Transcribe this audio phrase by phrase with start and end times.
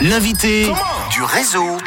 [0.00, 0.70] L'invité
[1.10, 1.78] du réseau.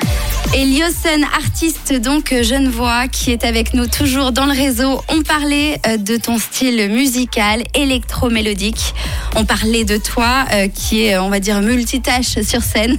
[0.55, 5.00] Eliosen, artiste donc genevois, qui est avec nous toujours dans le réseau.
[5.08, 8.96] On parlait euh, de ton style musical électro-mélodique.
[9.36, 12.98] On parlait de toi, euh, qui est, on va dire, multitâche sur scène,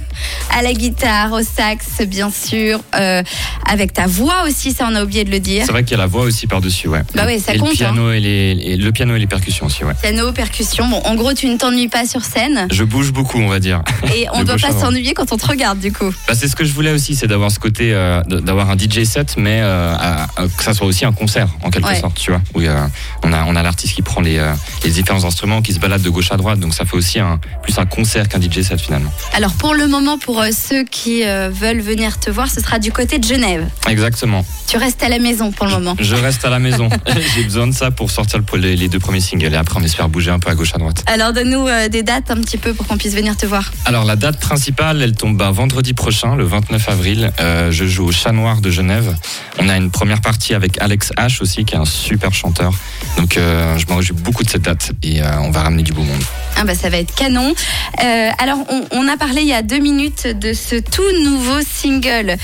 [0.49, 3.21] à la guitare, au sax, bien sûr, euh,
[3.69, 5.65] avec ta voix aussi, ça on a oublié de le dire.
[5.65, 7.01] C'est vrai qu'il y a la voix aussi par-dessus, ouais.
[7.15, 9.65] Bah oui, ça et compte, Le piano, et, les, et le piano et les percussions
[9.65, 9.93] aussi, ouais.
[10.01, 10.87] Piano, percussion.
[10.87, 12.67] Bon, en gros, tu ne t'ennuies pas sur scène.
[12.71, 13.83] Je bouge beaucoup, on va dire.
[14.15, 16.13] Et on ne doit pas s'ennuyer quand on te regarde, du coup.
[16.29, 19.03] Bah, c'est ce que je voulais aussi, c'est d'avoir ce côté, euh, d'avoir un DJ
[19.05, 21.99] set, mais euh, à- à- que ça soit aussi un concert, en quelque Ouais.
[21.99, 22.41] sorte, tu vois.
[22.53, 22.87] Où euh,
[23.23, 24.39] on a, on a l'artiste qui prend les,
[24.83, 27.39] les différents instruments, qui se balade de gauche à droite, donc ça fait aussi un,
[27.63, 29.11] plus un concert qu'un DJ set finalement.
[29.33, 33.17] Alors, pour le moment, pour ceux qui veulent venir te voir, ce sera du côté
[33.19, 33.65] de Genève.
[33.89, 34.45] Exactement.
[34.67, 35.95] Tu restes à la maison pour le moment.
[35.99, 36.89] Je reste à la maison.
[37.35, 39.83] J'ai besoin de ça pour sortir le, les, les deux premiers singles et après on
[39.83, 41.03] espère bouger un peu à gauche à droite.
[41.07, 43.71] Alors, donne-nous des dates un petit peu pour qu'on puisse venir te voir.
[43.85, 47.30] Alors la date principale, elle tombe bah, vendredi prochain, le 29 avril.
[47.39, 49.15] Euh, je joue au Chat Noir de Genève.
[49.59, 52.73] On a une première partie avec Alex H aussi, qui est un super chanteur.
[53.17, 55.93] Donc euh, je m'en réjouis beaucoup de cette date et euh, on va ramener du
[55.93, 56.21] beau monde.
[56.57, 57.53] Ah bah ça va être canon.
[57.97, 62.35] Alors on, on a parlé il y a deux minutes de ce tout nouveau single.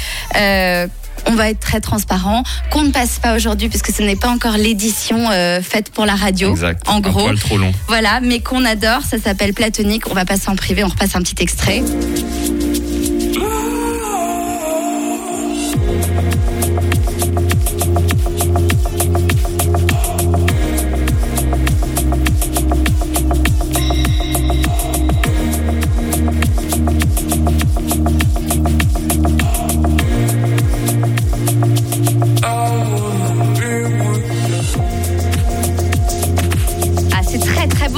[1.30, 4.56] On va être très transparent, qu'on ne passe pas aujourd'hui puisque ce n'est pas encore
[4.56, 6.52] l'édition euh, faite pour la radio.
[6.52, 6.88] Exact.
[6.88, 7.74] En Un gros, poil trop long.
[7.88, 9.02] voilà, mais qu'on adore.
[9.02, 10.10] Ça s'appelle Platonique.
[10.10, 10.86] On va passer en privé.
[10.86, 11.84] On repasse un petit extrait.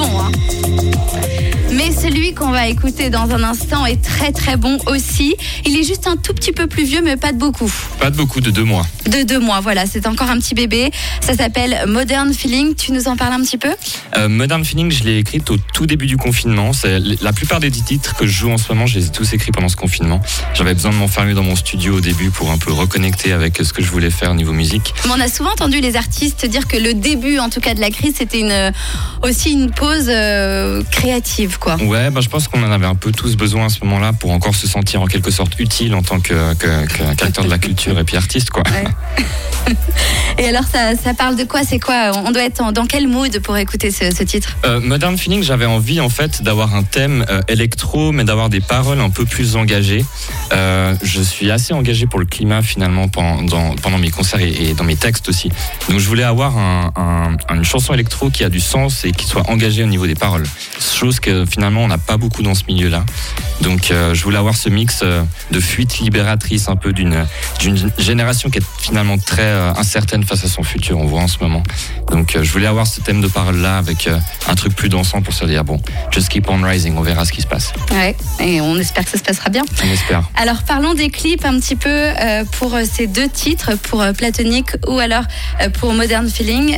[0.00, 0.59] 送我
[2.02, 5.36] Celui qu'on va écouter dans un instant est très très bon aussi.
[5.66, 7.70] Il est juste un tout petit peu plus vieux, mais pas de beaucoup.
[7.98, 8.86] Pas de beaucoup de deux mois.
[9.04, 10.90] De deux mois, voilà, c'est encore un petit bébé.
[11.20, 12.74] Ça s'appelle Modern Feeling.
[12.74, 13.68] Tu nous en parles un petit peu?
[14.16, 16.70] Euh, Modern Feeling, je l'ai écrite au tout début du confinement.
[17.20, 19.52] La plupart des titres que je joue en ce moment, je les ai tous écrits
[19.52, 20.22] pendant ce confinement.
[20.54, 23.74] J'avais besoin de m'enfermer dans mon studio au début pour un peu reconnecter avec ce
[23.74, 24.94] que je voulais faire au niveau musique.
[25.04, 27.80] Mais On a souvent entendu les artistes dire que le début, en tout cas de
[27.80, 28.72] la crise, c'était une,
[29.22, 31.76] aussi une pause euh, créative, quoi.
[31.89, 34.30] Ouais, bah, je pense qu'on en avait un peu tous besoin à ce moment-là pour
[34.30, 37.58] encore se sentir en quelque sorte utile en tant que, que- que- qu'acteur de la
[37.58, 38.62] culture et puis artiste, quoi.
[38.70, 39.74] Ouais.
[40.40, 41.64] Et alors, ça, parle de quoi?
[41.64, 42.12] C'est quoi?
[42.24, 44.56] On doit être dans quel mood pour écouter ce, titre?
[44.64, 48.62] Euh, Modern Feeling, j'avais envie en fait d'avoir un thème euh, électro, mais d'avoir des
[48.62, 50.02] paroles un peu plus engagées.
[50.54, 54.96] Euh, je suis assez engagé pour le climat finalement pendant, mes concerts et, dans mes
[54.96, 55.50] textes aussi.
[55.90, 59.26] Donc je voulais avoir un- un- une chanson électro qui a du sens et qui
[59.26, 60.46] soit engagée au niveau des paroles.
[60.80, 63.04] Chose que finalement on n'a pas beaucoup dans ce milieu-là.
[63.60, 65.04] Donc euh, je voulais avoir ce mix
[65.50, 67.26] de fuite libératrice un peu d'une
[67.98, 71.62] génération qui est finalement très incertaine face à son futur, on voit en ce moment.
[72.08, 74.16] Donc euh, je voulais avoir ce thème de parole-là avec euh,
[74.48, 75.80] un truc plus dansant pour se dire, bon,
[76.12, 77.72] just keep on rising, on verra ce qui se passe.
[77.90, 79.62] Ouais, et on espère que ça se passera bien.
[79.84, 80.22] On espère.
[80.36, 84.98] Alors parlons des clips un petit peu euh, pour ces deux titres, pour Platonique ou
[85.00, 85.24] alors
[85.80, 86.76] pour Modern Feeling.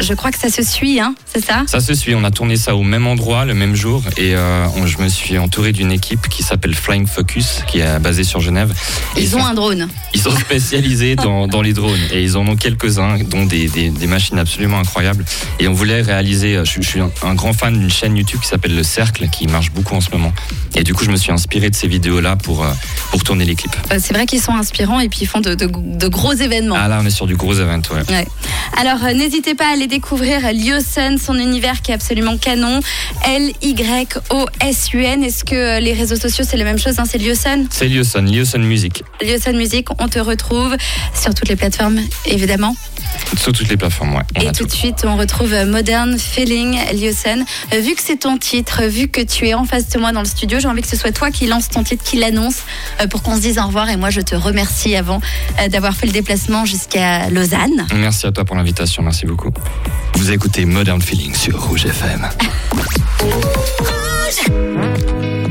[0.00, 1.62] Je crois que ça se suit, hein, c'est ça?
[1.68, 4.86] Ça se suit, on a tourné ça au même endroit, le même jour, et on-
[4.86, 8.74] je me suis entouré d'une équipe qui s'appelle Flying Focus, qui est basée sur Genève.
[9.16, 9.88] Ils ont un drone.
[10.14, 13.90] Ils sont spécialisés dans, dans les drones et ils en ont quelques-uns, dont des, des,
[13.90, 15.24] des machines absolument incroyables.
[15.60, 18.40] Et on voulait réaliser, euh, je, je suis un, un grand fan d'une chaîne YouTube
[18.40, 20.32] qui s'appelle Le Cercle, qui marche beaucoup en ce moment.
[20.74, 22.72] Et du coup, je me suis inspiré de ces vidéos-là pour, euh,
[23.10, 23.76] pour tourner les clips.
[23.92, 26.76] Euh, C'est vrai qu'ils sont inspirants et puis ils font de, de- de gros événements.
[26.78, 28.02] Ah là, on est sur du gros event, ouais.
[28.14, 28.26] Ouais.
[28.80, 32.80] Alors n'hésitez pas à aller découvrir Lyosun, son univers qui est absolument canon.
[33.26, 35.22] L-Y-O-S-U-N.
[35.24, 38.58] Est-ce que les réseaux sociaux c'est la même chose hein, C'est Lyosun C'est Lioson, Lioson
[38.60, 40.76] Music, Lyosun Music, on te retrouve
[41.20, 42.61] sur toutes les plateformes évidemment.
[43.36, 44.22] Sur toutes les plateformes, ouais.
[44.36, 44.66] On Et tout tout.
[44.66, 47.44] de suite, on retrouve Modern Feeling, Lyosun.
[47.72, 50.20] Euh, Vu que c'est ton titre, vu que tu es en face de moi dans
[50.20, 52.58] le studio, j'ai envie que ce soit toi qui lance ton titre, qui l'annonce,
[53.00, 53.88] euh, pour qu'on se dise au revoir.
[53.90, 55.20] Et moi, je te remercie avant
[55.60, 57.86] euh, d'avoir fait le déplacement jusqu'à Lausanne.
[57.94, 59.50] Merci à toi pour l'invitation, merci beaucoup.
[60.14, 62.28] Vous écoutez Modern Feeling sur Rouge FM.
[62.74, 62.82] My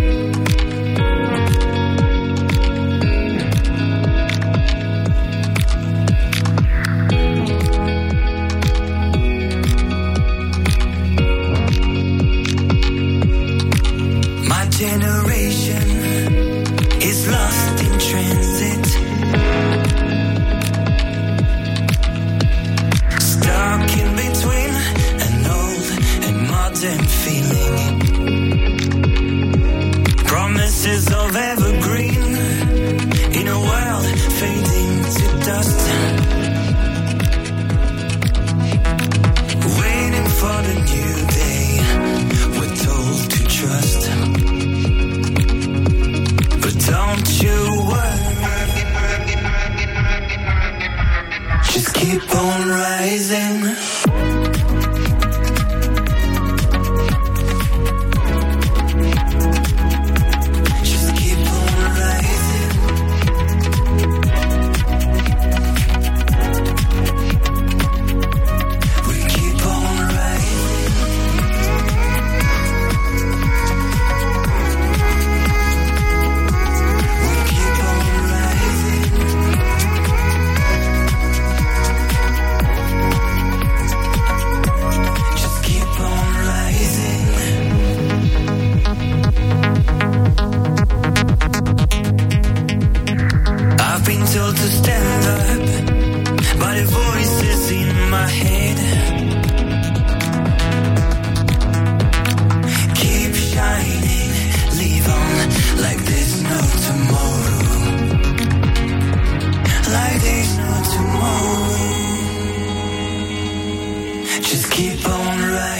[31.33, 31.70] I've ever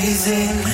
[0.04, 0.71] rising.